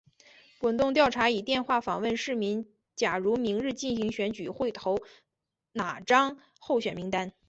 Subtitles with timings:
[0.57, 2.65] 滚动调查以电话访问市民
[2.95, 4.97] 假如明日进行选举会投
[5.73, 7.33] 哪张候选名单。